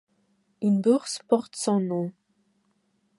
[0.63, 2.11] Une bourse porte son nom.